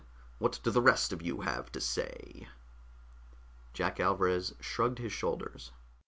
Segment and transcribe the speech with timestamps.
[0.39, 2.47] What do the rest of you have to say?"
[3.71, 5.71] Jack Alvarez shrugged his shoulders.